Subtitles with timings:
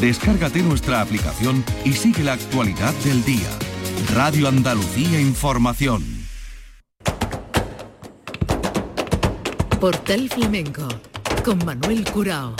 [0.00, 3.48] Descárgate nuestra aplicación y sigue la actualidad del día.
[4.14, 6.04] Radio Andalucía Información.
[9.80, 10.86] Portal Flamenco
[11.44, 12.54] con Manuel Curao.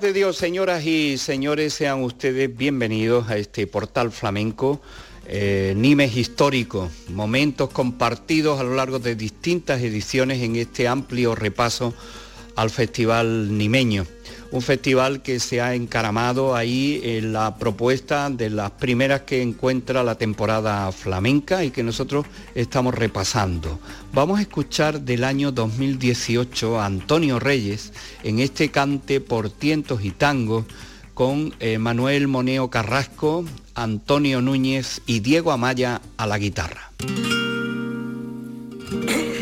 [0.00, 4.80] De Dios, señoras y señores, sean ustedes bienvenidos a este portal flamenco,
[5.26, 11.94] eh, Nimes Histórico, momentos compartidos a lo largo de distintas ediciones en este amplio repaso
[12.56, 14.06] al Festival Nimeño
[14.50, 20.02] un festival que se ha encaramado ahí en la propuesta de las primeras que encuentra
[20.02, 23.78] la temporada flamenca y que nosotros estamos repasando.
[24.12, 30.10] Vamos a escuchar del año 2018 a Antonio Reyes en este cante por tientos y
[30.10, 30.64] tangos
[31.14, 36.92] con eh, Manuel Moneo Carrasco, Antonio Núñez y Diego Amaya a la guitarra.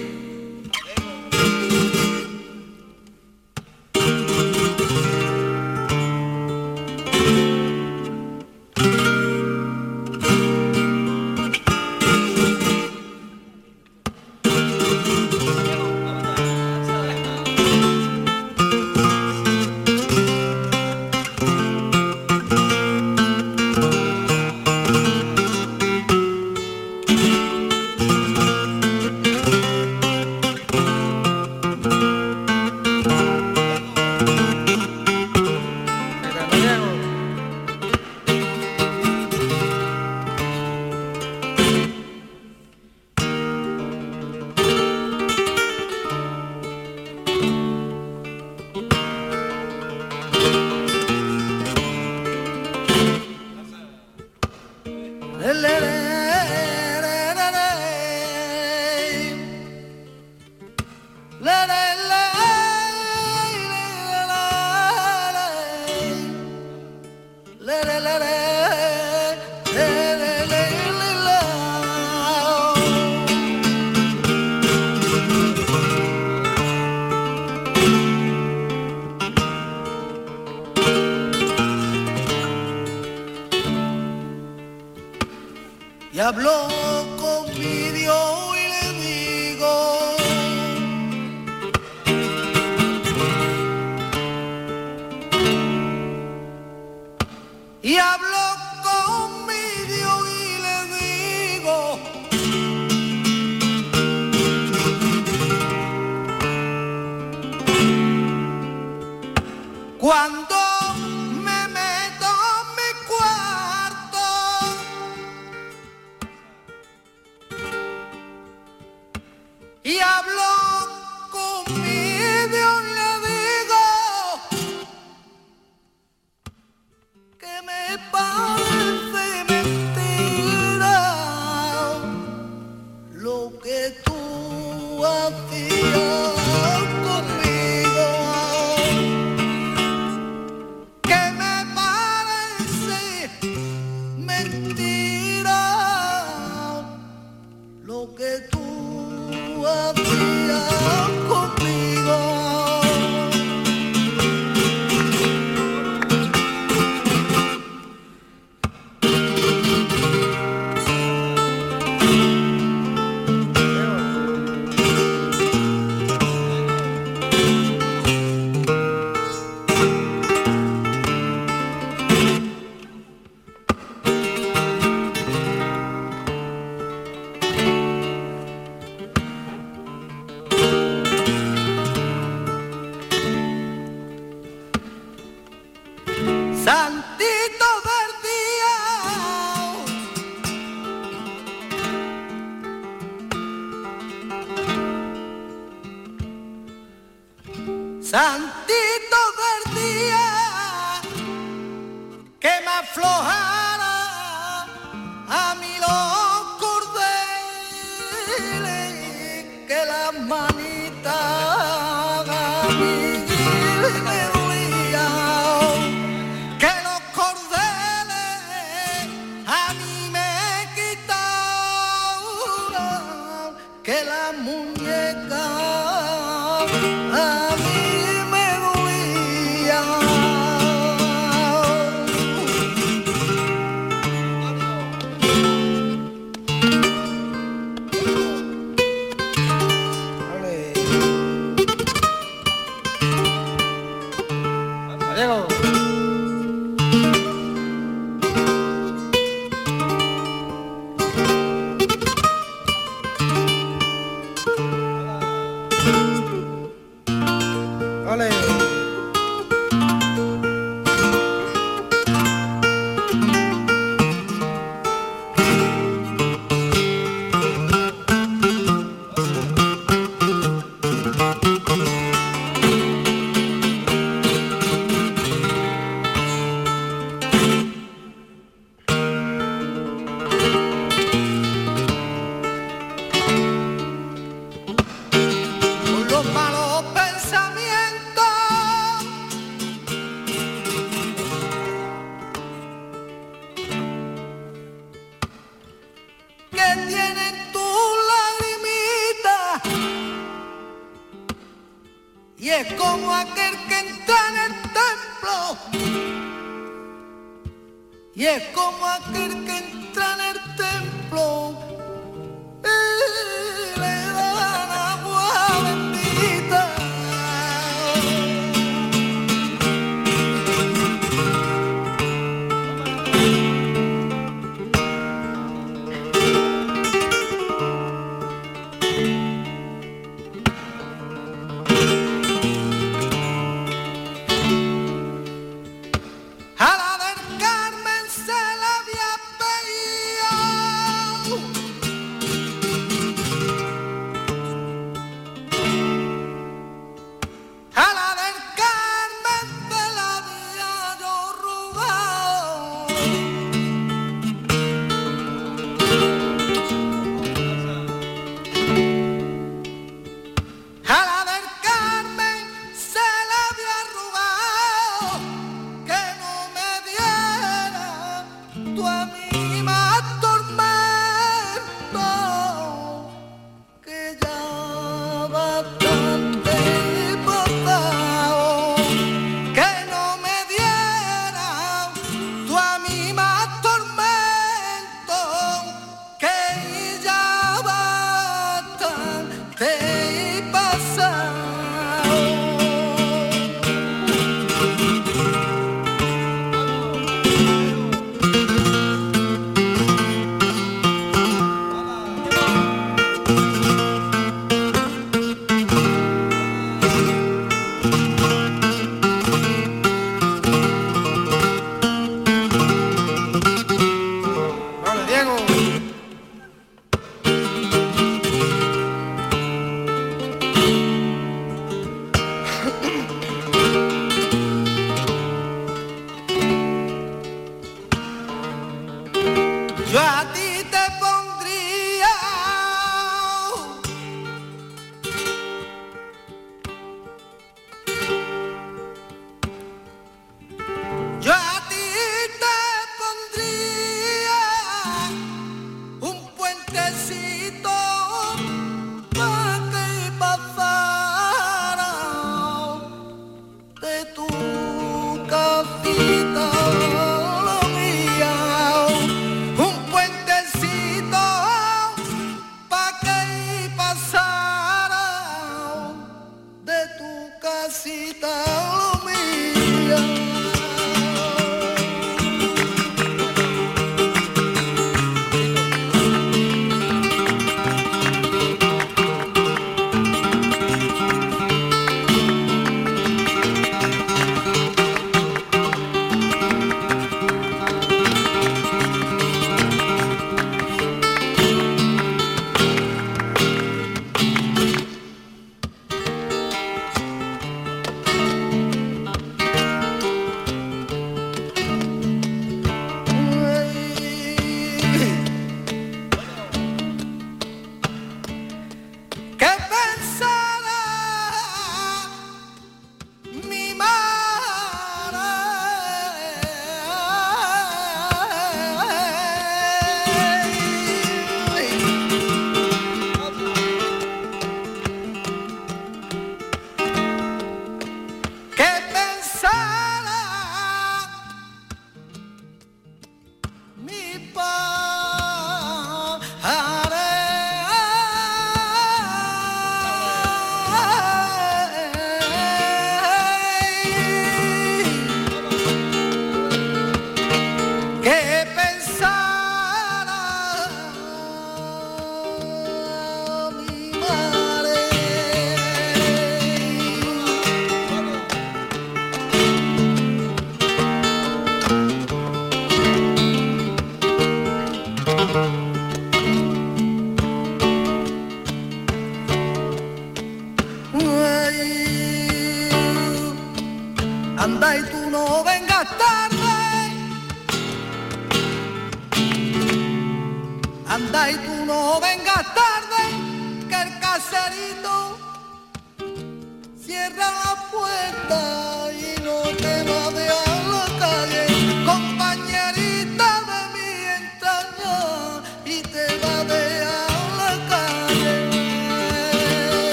[135.30, 135.73] something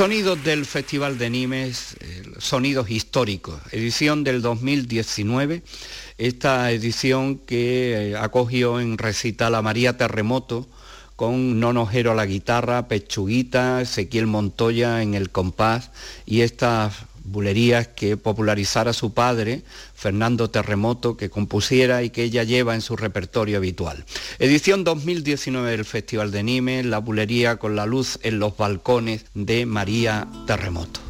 [0.00, 5.62] Sonidos del Festival de Nimes, eh, Sonidos Históricos, edición del 2019,
[6.16, 10.66] esta edición que eh, acogió en recital a María Terremoto
[11.16, 15.90] con Nonojero a la guitarra, Pechuguita, Ezequiel Montoya en el compás
[16.24, 16.94] y estas
[17.30, 19.62] bulerías que popularizara su padre,
[19.94, 24.04] Fernando Terremoto, que compusiera y que ella lleva en su repertorio habitual.
[24.38, 29.66] Edición 2019 del Festival de Nimes, la bulería con la luz en los balcones de
[29.66, 31.09] María Terremoto.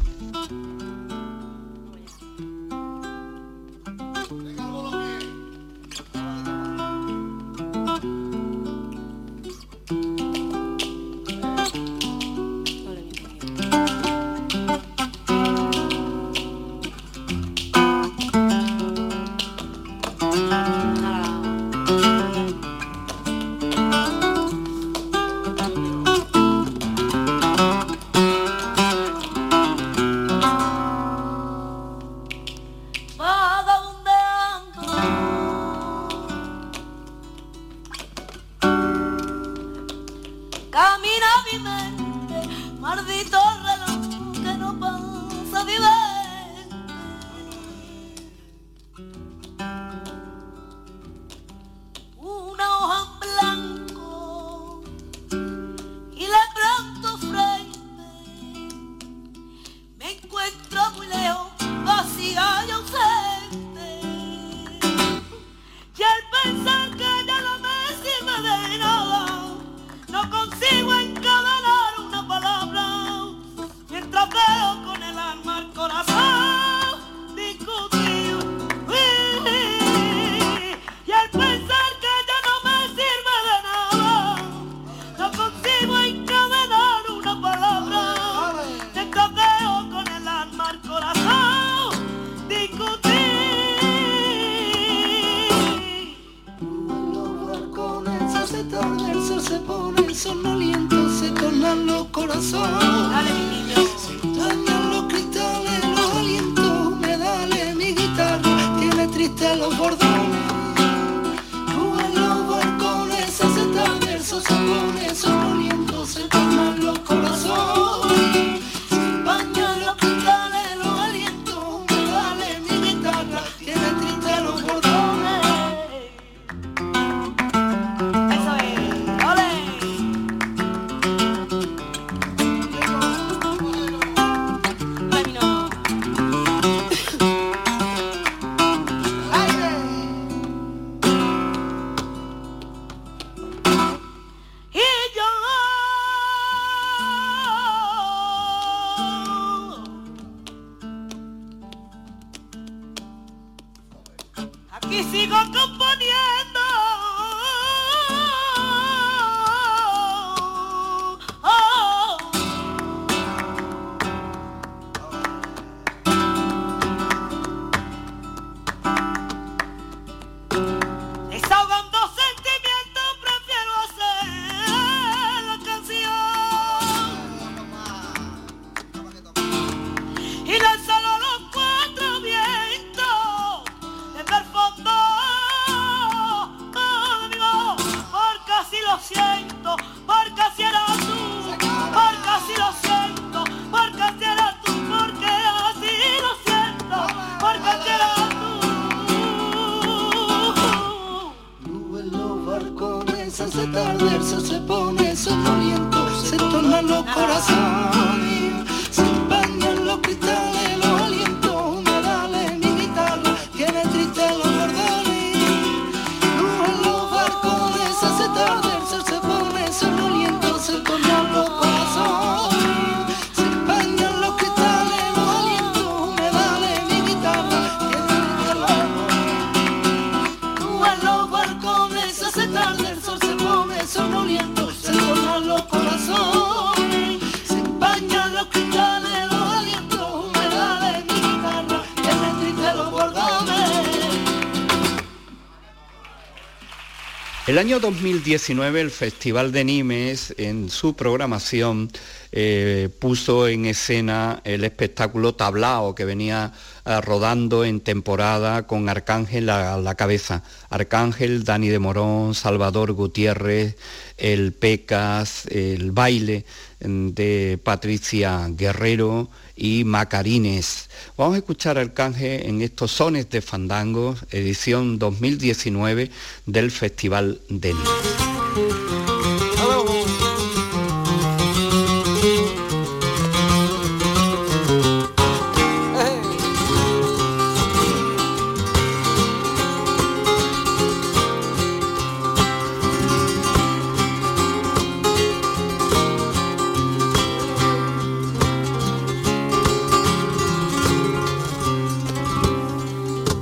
[247.61, 251.91] Año 2019 el Festival de Nimes en su programación
[252.31, 256.53] eh, puso en escena el espectáculo Tablao que venía
[256.87, 260.41] eh, rodando en temporada con Arcángel a la cabeza.
[260.71, 263.75] Arcángel, Dani de Morón, Salvador Gutiérrez,
[264.17, 266.45] el Pecas, el baile
[266.83, 269.29] mm, de Patricia Guerrero
[269.61, 270.89] y Macarines.
[271.17, 276.09] Vamos a escuchar a Arcángel en estos sones de fandango, edición 2019
[276.47, 277.75] del Festival de.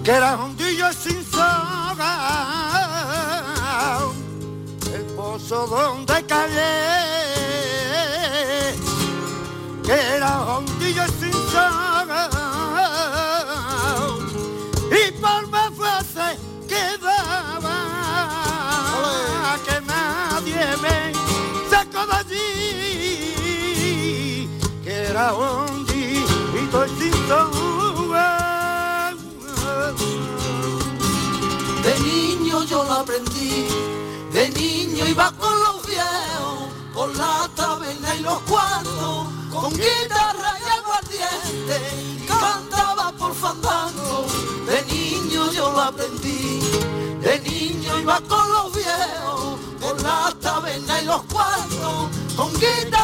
[0.09, 0.48] Que era
[33.25, 40.69] de niño iba con los viejos, con la taberna y los cuartos, con guitarra y
[40.79, 44.25] aguardiente, cantaba por fandango.
[44.65, 46.59] De niño yo lo aprendí,
[47.21, 52.98] de niño iba con los viejos, con la taberna y los cuartos, con guitarra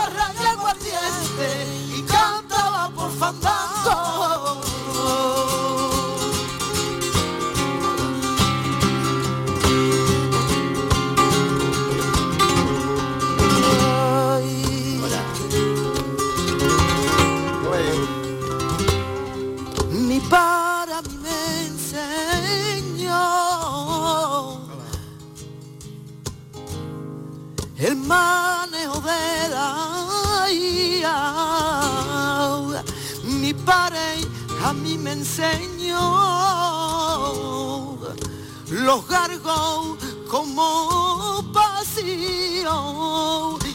[38.86, 39.98] los gargos
[40.30, 41.98] como pasión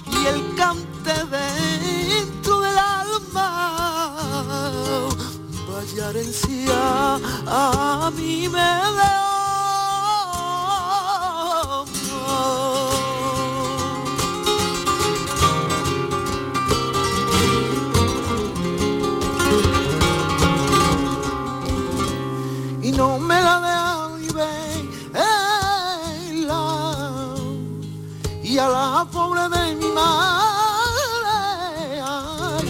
[0.07, 3.89] y el cante dentro del alma
[5.69, 9.30] vaya herencia a mí me dio.
[29.01, 31.37] La pobre de mi madre.
[32.05, 32.69] Ay,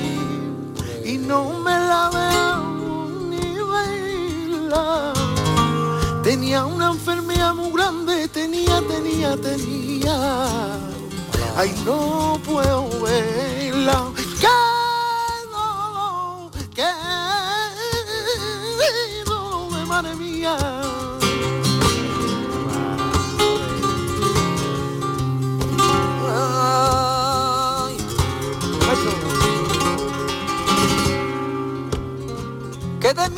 [1.04, 5.12] y no me la dejan ni verla
[6.22, 10.16] tenía una enfermedad muy grande tenía tenía tenía.
[11.56, 13.59] Ay no puedo verla
[33.10, 33.28] Это.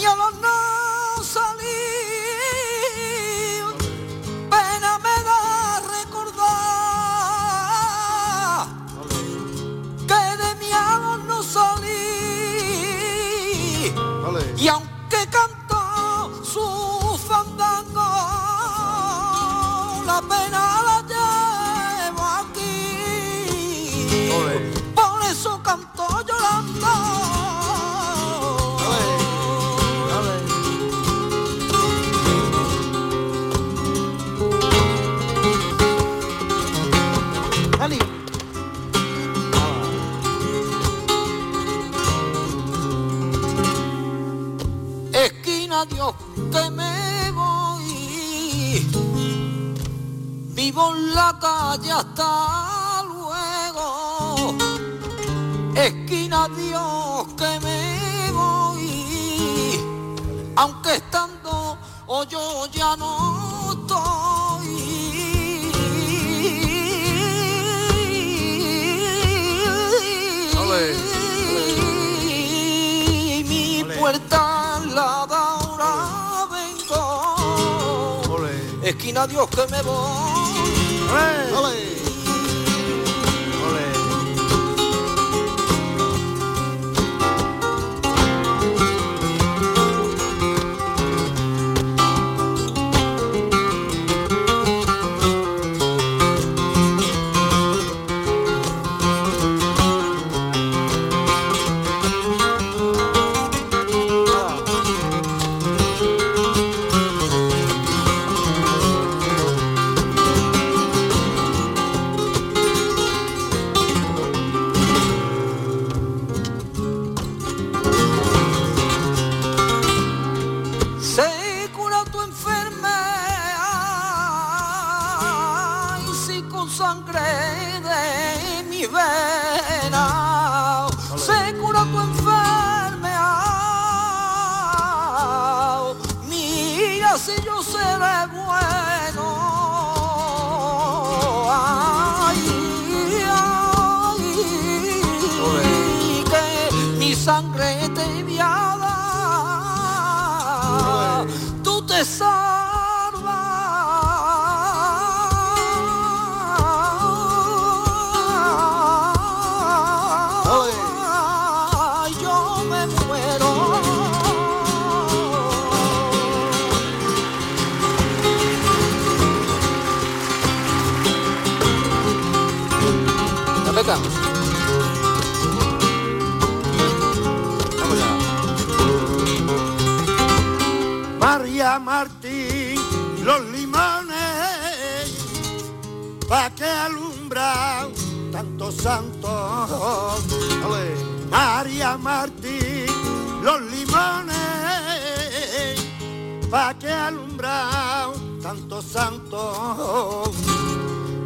[51.72, 54.54] Calle hasta luego.
[55.74, 59.80] Esquina Dios que me voy.
[60.56, 64.68] Aunque estando o yo ya no estoy.
[73.48, 75.92] Mi puerta la da ahora
[76.50, 77.02] vengo.
[78.82, 80.31] Esquina Dios que me voy.
[81.12, 81.81] Se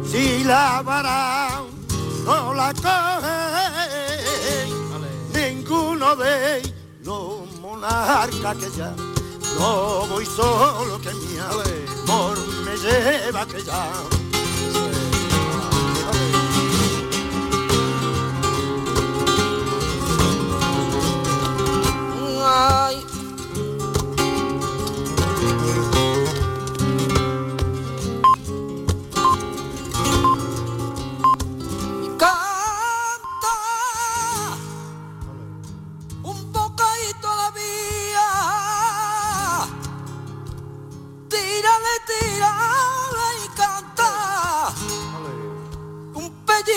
[0.05, 1.61] Si la vara
[2.23, 3.41] no la coge,
[5.33, 6.61] ninguno de
[7.03, 8.95] los monarcas que ya
[9.59, 14.16] no voy solo que mi amor me lleva que ya.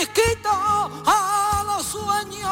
[0.00, 2.50] Pellizquito a los sueños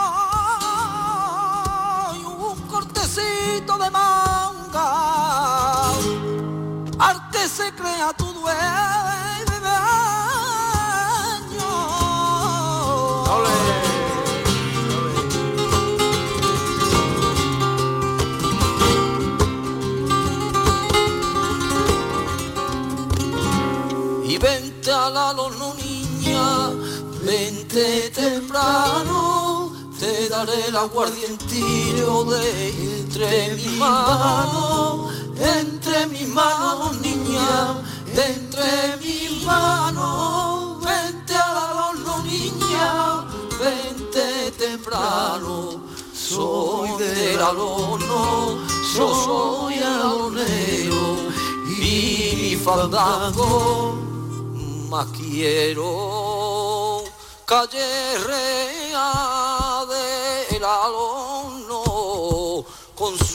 [2.21, 4.28] y un cortecito de manga
[30.47, 32.69] el aguardientillo de
[33.01, 37.83] entre mis manos, entre mis manos niña,
[38.15, 43.25] entre mis manos, vente a la no niña,
[43.59, 45.81] vente temprano,
[46.15, 48.59] soy del alono,
[48.95, 51.17] yo soy alonero
[51.67, 53.97] y mi fandango
[54.89, 56.29] más quiero.
[57.45, 59.28] Calle rea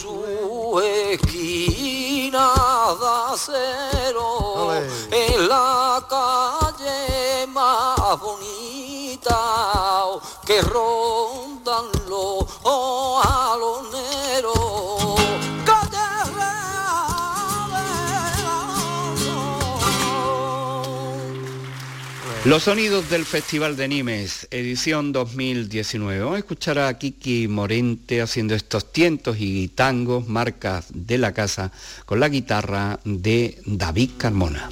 [0.04, 2.52] su esquina
[3.00, 4.74] de acero.
[5.10, 9.40] En la calle más bonita
[10.44, 12.44] que rondan los
[13.24, 14.73] aloneros
[22.44, 26.20] Los sonidos del Festival de Nimes, edición 2019.
[26.20, 31.72] Vamos a escuchar a Kiki Morente haciendo estos tientos y tangos, marcas de la casa,
[32.04, 34.68] con la guitarra de David Carmona.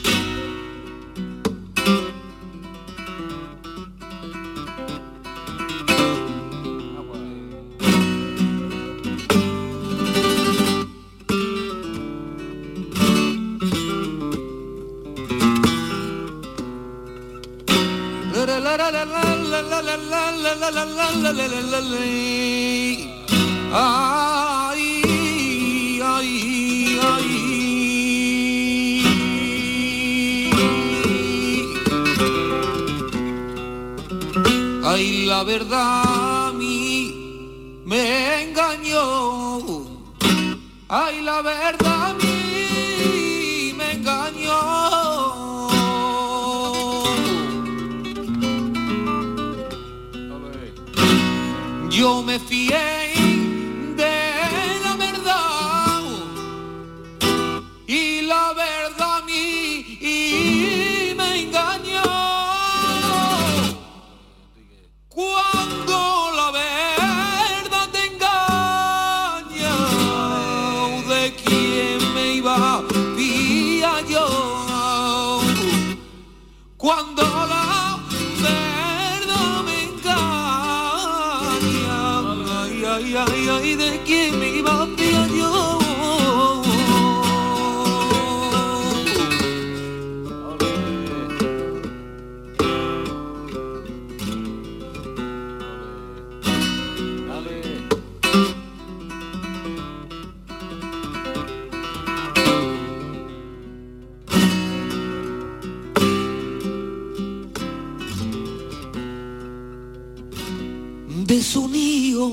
[111.32, 112.26] De su nido.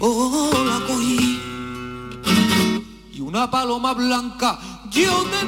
[0.00, 1.40] Oh, la cogí.
[3.12, 4.58] Y una paloma blanca
[4.90, 5.46] yo te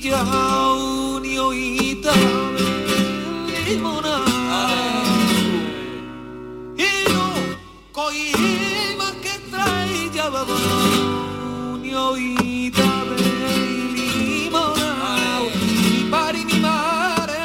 [0.00, 1.38] traía ni
[3.46, 4.70] de limonada
[6.74, 7.26] y no
[8.96, 10.56] más que traía babá
[11.82, 13.28] ni hojita de
[13.96, 15.40] limonada
[16.38, 17.38] y mi madre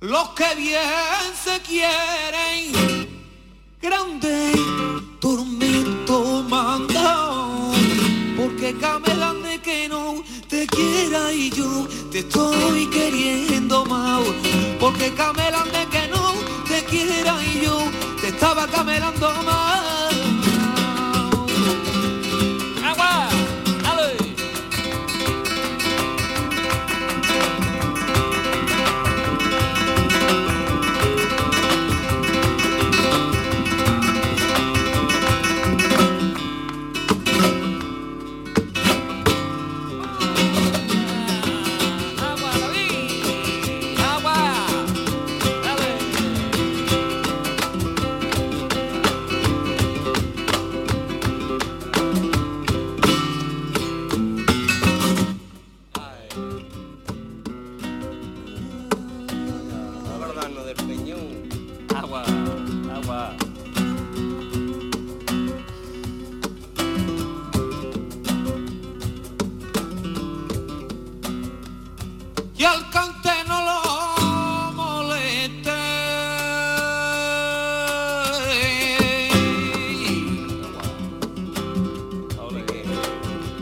[0.00, 2.53] los que bien se quieren
[8.80, 14.22] de que no te quiera y yo te estoy queriendo más.
[14.80, 16.34] Porque camelan de que no
[16.68, 17.78] te quiera y yo
[18.20, 20.12] te estaba camelando más.
[22.84, 23.28] Agua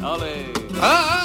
[0.02, 0.46] 好嘞。
[0.80, 1.21] 啊啊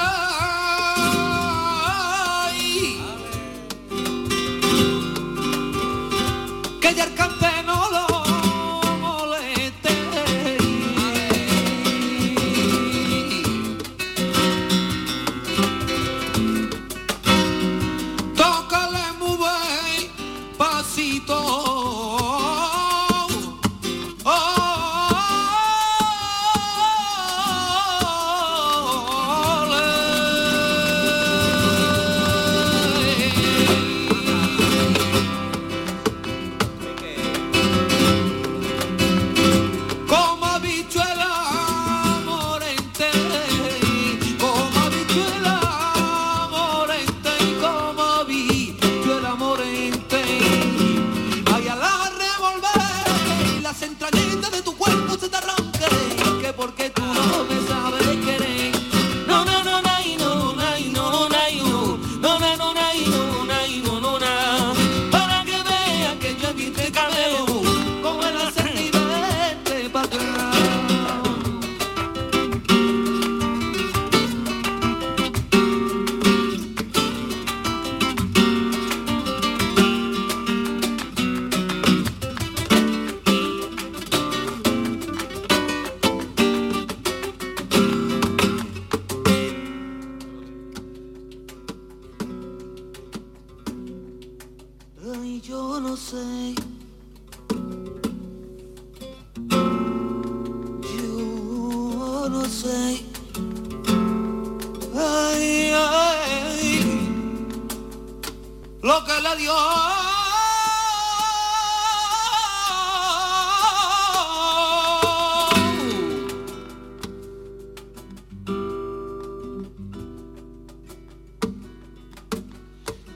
[109.00, 109.54] lo que le dio.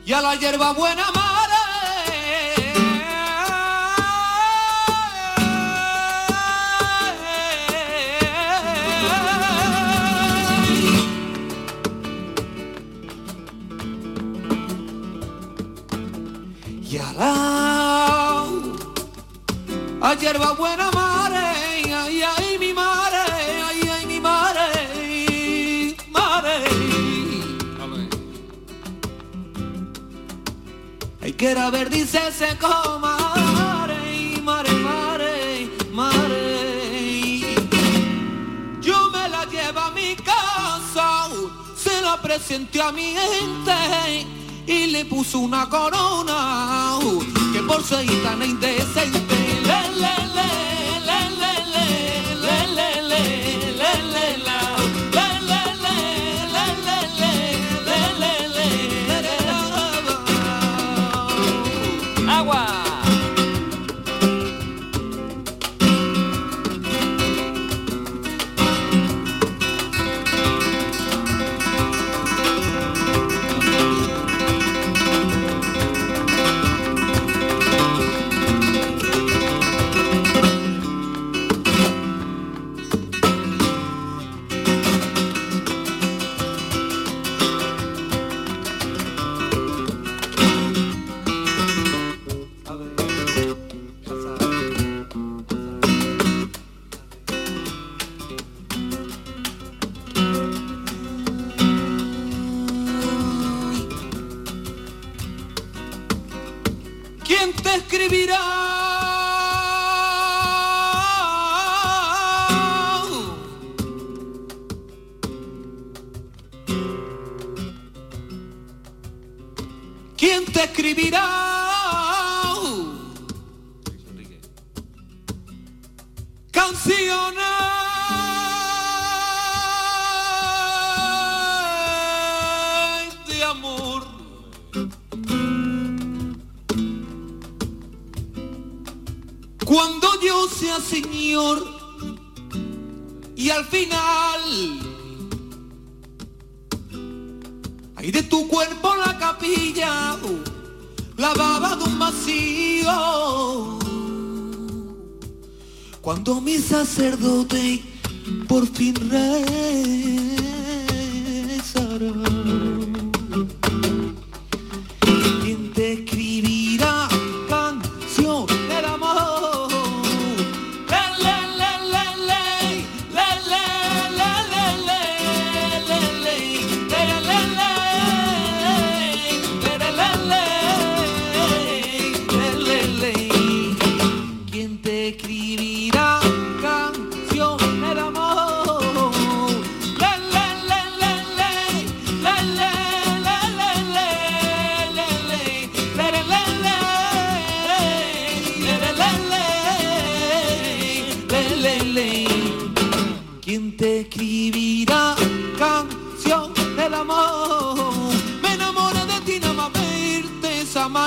[0.06, 1.21] Y a la hierba buena
[20.22, 21.48] hierba buena mare,
[22.04, 23.24] ay, ay, mi mare,
[23.68, 24.68] ay, ay, mi mare,
[26.12, 26.58] mare.
[31.22, 33.18] Hay que era verdice se coma,
[34.44, 36.38] mare, mare, mare.
[38.80, 41.30] Yo me la llevo a mi casa,
[41.76, 44.28] se la presenté a mi gente
[44.68, 47.00] y le puso una corona
[47.54, 49.31] que por su gitana indecente
[50.02, 50.31] yeah.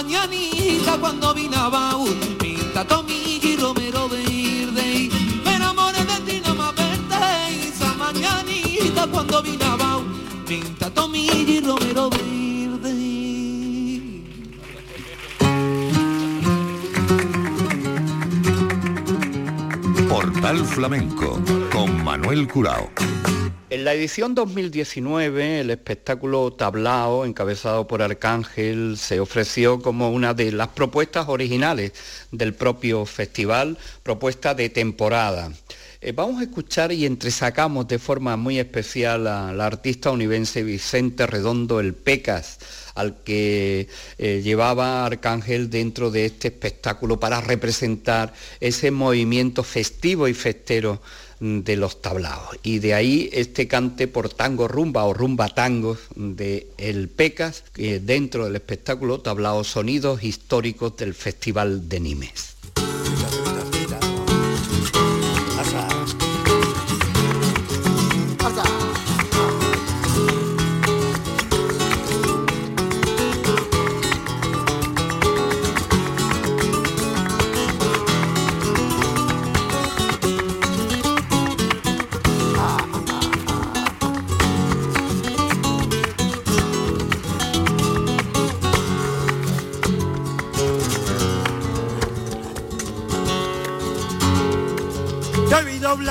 [0.04, 5.08] Mañanita cuando vinaba un pinta tomilla y romero verde.
[5.44, 11.60] Me enamoré de ti nada más verte esa mañanita cuando vinaba un pinta tomilla y
[11.60, 12.24] romero verde.
[20.08, 21.40] Portal Flamenco
[21.72, 22.90] con Manuel Curao.
[23.84, 30.52] En la edición 2019, el espectáculo Tablao, encabezado por Arcángel, se ofreció como una de
[30.52, 31.92] las propuestas originales
[32.32, 35.52] del propio festival, propuesta de temporada.
[36.00, 41.26] Eh, vamos a escuchar y entresacamos de forma muy especial a la artista univense Vicente
[41.26, 42.60] Redondo El Pecas,
[42.94, 50.32] al que eh, llevaba Arcángel dentro de este espectáculo para representar ese movimiento festivo y
[50.32, 51.02] festero
[51.40, 52.56] de los tablaos.
[52.62, 58.44] Y de ahí este cante por tango rumba o rumba tangos de El Pecas, dentro
[58.44, 62.53] del espectáculo tablao sonidos históricos del Festival de Nimes.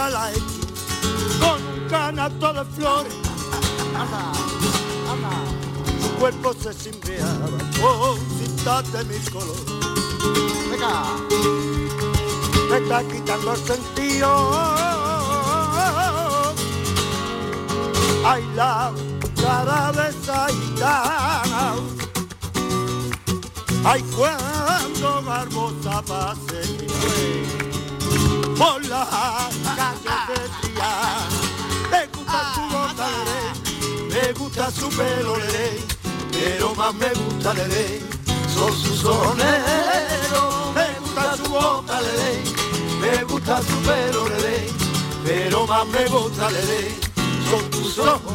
[0.09, 0.43] La X
[1.39, 3.13] con un canasto de flores.
[6.01, 7.47] Su cuerpo se cimbreaba
[7.81, 9.63] con cintas de mil colores.
[12.69, 14.51] Me está quitando el sentido.
[18.25, 18.91] Ay, la
[19.41, 21.75] cara de esa gitana.
[23.85, 27.62] Ay, cuando Barbosa pase mi güey
[28.63, 29.05] por la
[29.75, 30.91] calle decía
[31.91, 35.67] me gusta su boca le me gusta su pelo le
[36.31, 38.01] pero más me gusta le
[38.55, 42.31] son sus ojos negros me gusta su boca le
[43.01, 44.69] me gusta su pelo le
[45.25, 46.95] pero más me gusta le
[47.49, 48.33] son tus ojos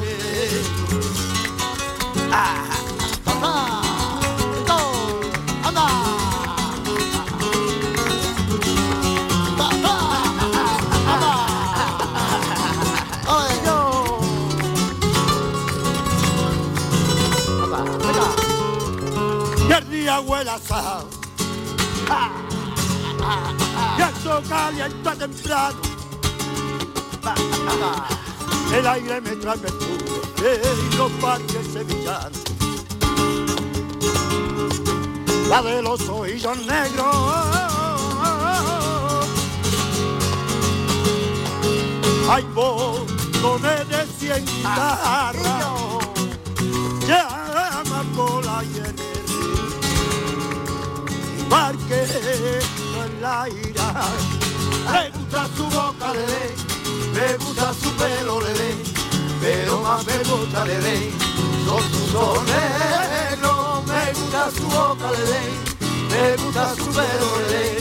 [20.09, 21.07] Y el día huele a asado.
[23.99, 25.77] Y sol calienta temprano.
[28.73, 29.99] El aire me trae perfume
[30.41, 32.43] y los parques sevillanos.
[35.51, 37.17] La de los ojillos negros.
[42.31, 44.45] Hay botones de cien.
[57.99, 58.75] Pelo, le
[59.41, 61.13] pero más me gusta, le
[61.67, 63.85] son sus ojos negros.
[63.87, 65.43] Me gusta su boca, le
[66.11, 67.79] me gusta su pelo, le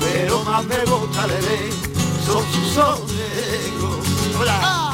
[0.00, 1.40] pero más me gusta, le
[2.24, 4.06] son sus ojos negros.
[4.40, 4.85] Hola.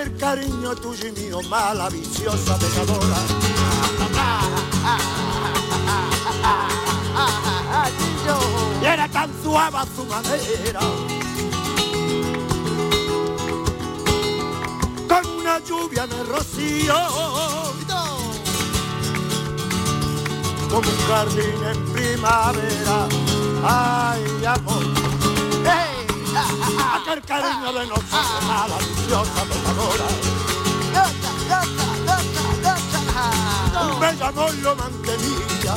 [0.00, 3.16] el cariño tuyo y mío, mala, viciosa, pecadora.
[8.80, 10.80] Y era tan suave a su manera.
[15.08, 16.94] Con una lluvia en rocío.
[20.70, 23.08] Como un jardín en primavera.
[23.62, 24.99] Ay, amor.
[26.78, 30.06] Aquel cariño de nosotros, a la viciosa pecadora.
[33.82, 35.74] Un bello amor lo mantenía.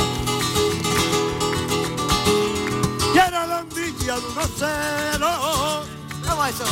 [3.13, 5.87] Y era la envidia de unos celos.
[6.27, 6.65] ¿Cómo eso?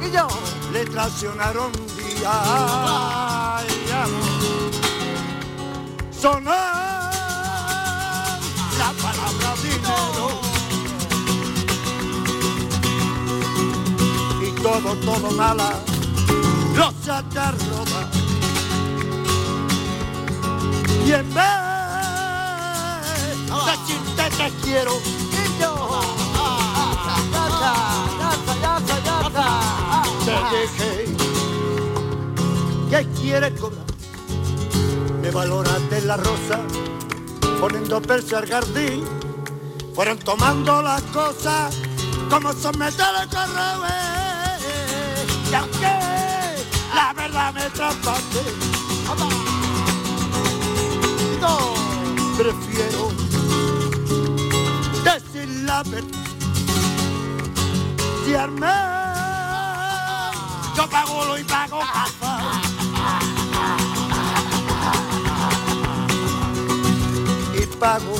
[0.00, 0.26] ¿Y yo?
[0.72, 2.30] Le traicionaron un día.
[2.32, 4.42] Ay, amor.
[6.20, 6.50] Sonó
[8.78, 10.51] la palabra dinero.
[14.80, 15.72] Todo, todo mala.
[16.74, 18.08] Los saca a robar.
[21.06, 21.44] Y en vez
[23.48, 25.72] de decirte te quiero, ¿Y yo?
[30.24, 30.90] Te dije
[32.90, 33.84] que quieres cobrar.
[35.20, 36.60] Me valoraste la rosa,
[37.60, 39.04] poniendo persa al jardín.
[39.94, 41.76] Fueron tomando las cosas
[42.30, 44.11] como son metales correo.
[45.52, 45.80] Y aunque
[46.94, 48.40] la verdad me atrapaste,
[52.38, 53.10] prefiero
[55.04, 56.22] decir la verdad.
[60.74, 62.40] Yo pago lo y pago casa.
[67.54, 68.14] Y pago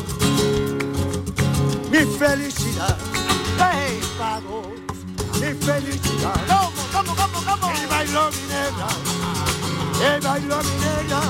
[1.90, 2.98] mi felicidad.
[3.58, 4.81] Hey, Pago
[5.52, 6.34] mi felicidad.
[6.46, 7.72] ¿Cómo, cómo, cómo, cómo?
[7.74, 8.88] Y bailó mi negra,
[9.98, 11.20] y bailó mi negra,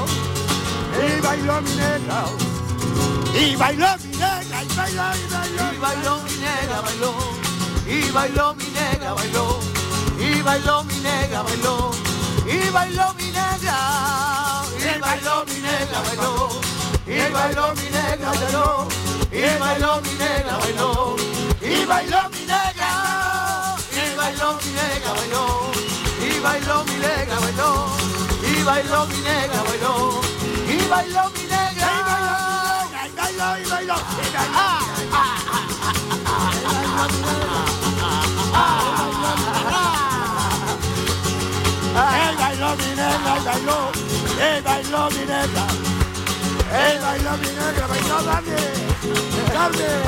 [0.94, 2.24] y bailó mi negra,
[3.34, 7.14] y bailó mi negra, y bailó, y bailó, Y bailó mi negra, bailó.
[7.86, 9.60] Y bailó mi negra, bailó.
[10.18, 11.90] Y bailó mi negra, bailó.
[12.46, 13.76] Y bailó mi negra.
[14.78, 16.60] Y bailó mi negra, bailó.
[17.06, 18.88] Y bailó mi negra, bailó.
[19.32, 21.16] Y bailó mi negra, bailó.
[21.60, 23.01] Y bailó mi negra.
[24.22, 25.44] Y bailó mi negra, bailó.
[26.20, 27.88] Y bailó mi negra, bailó.
[28.40, 30.20] Y bailó mi negra, bailó.
[30.68, 31.62] Y bailó mi negra.
[33.02, 34.92] y bailó, y bailó, y bailó.
[41.94, 43.92] Él bailó mi negra, bailó,
[44.40, 45.66] él bailó mi negra,
[46.72, 48.72] él bailó mi negra, bailó también,
[49.52, 50.02] también,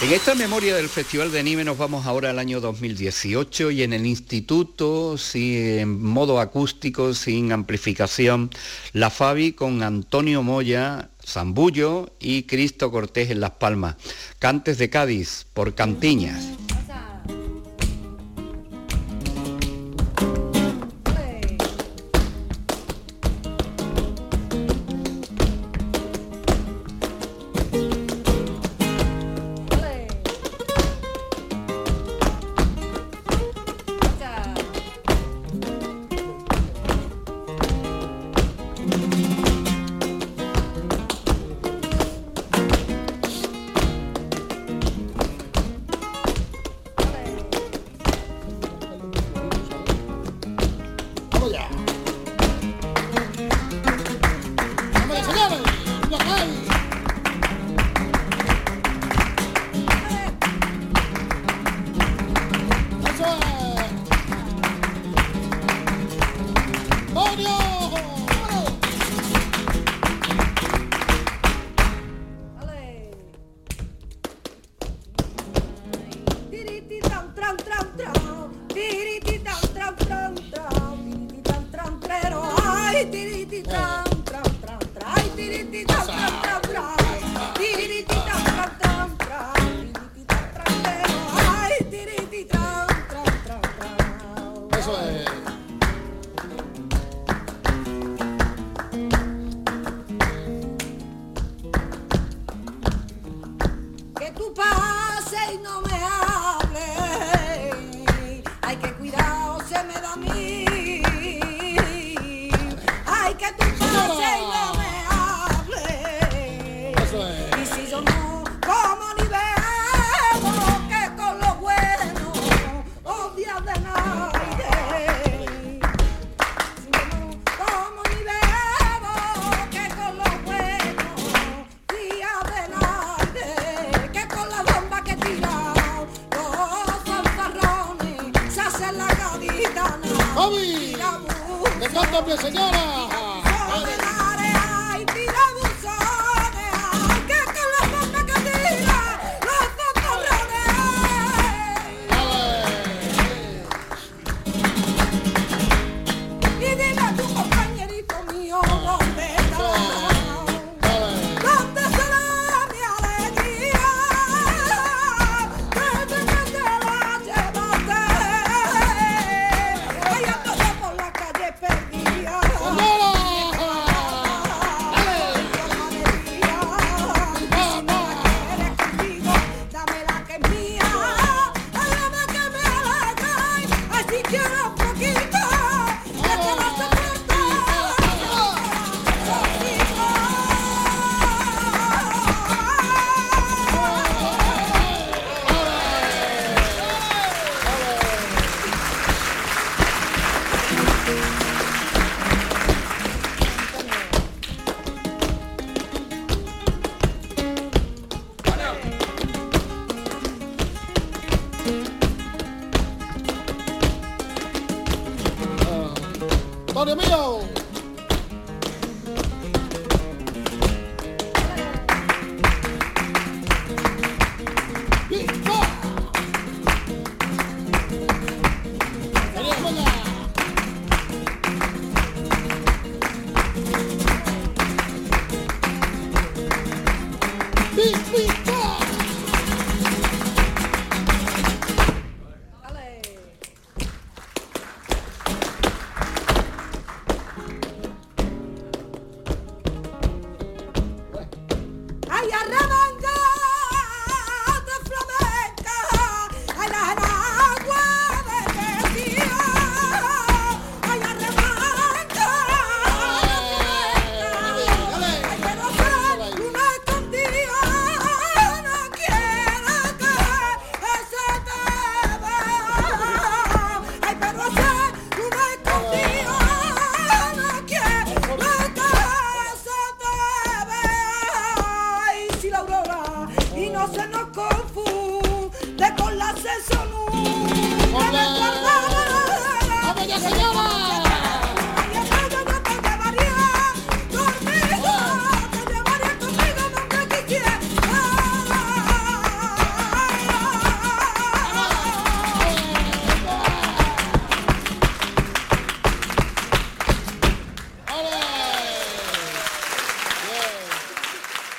[0.00, 3.92] En esta memoria del Festival de Anime nos vamos ahora al año 2018 y en
[3.92, 8.50] el instituto, sí, en modo acústico, sin amplificación,
[8.92, 13.96] la Fabi con Antonio Moya, Zambullo y Cristo Cortés en Las Palmas.
[14.38, 16.44] Cantes de Cádiz por Cantiñas.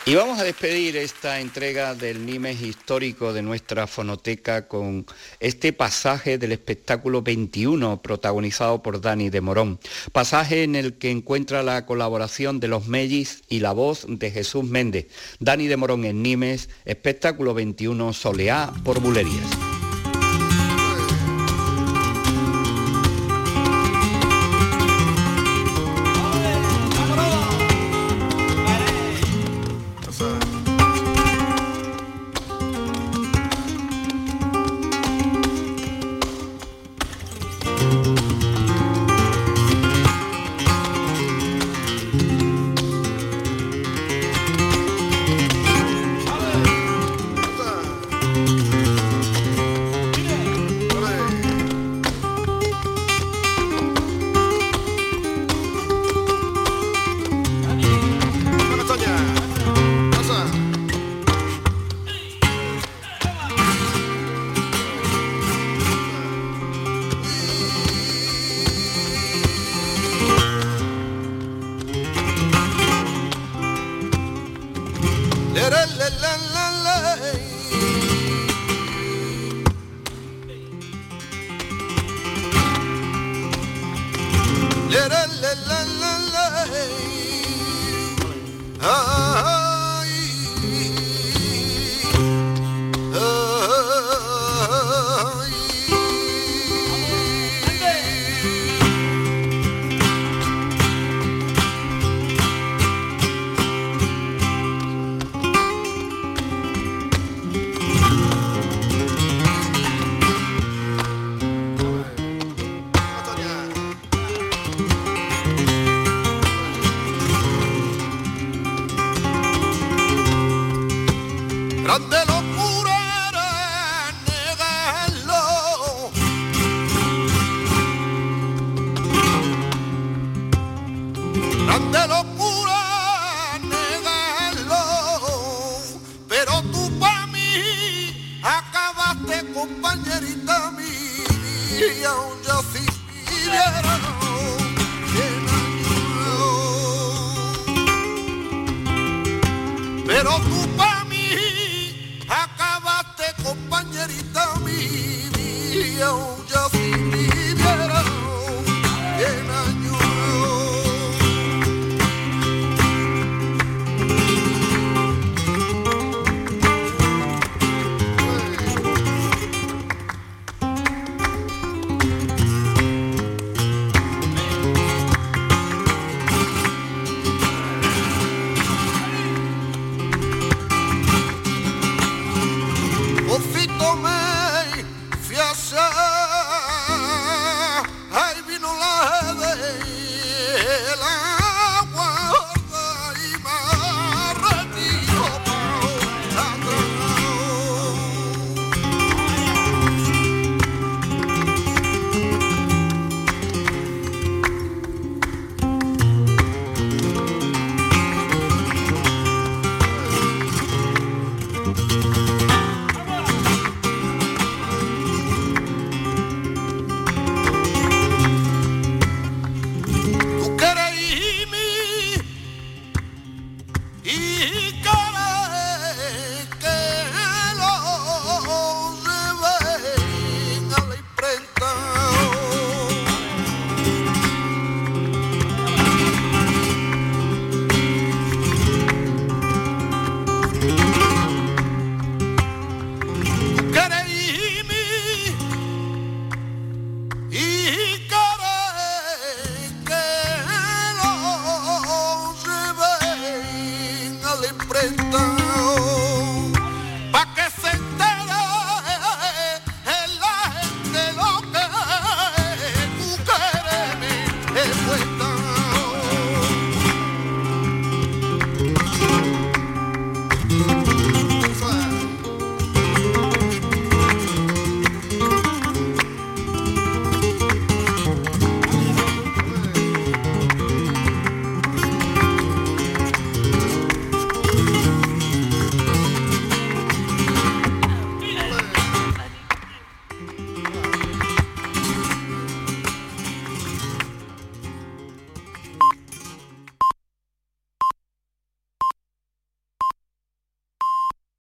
[0.10, 5.06] Y vamos a despedir esta entrega del Nimes histórico de nuestra fonoteca con
[5.40, 9.80] este pasaje del espectáculo 21 protagonizado por Dani de Morón.
[10.12, 14.64] Pasaje en el que encuentra la colaboración de los Mellis y la voz de Jesús
[14.64, 15.10] Méndez.
[15.40, 19.79] Dani de Morón en Nimes, espectáculo 21 Soleá por Bulerías.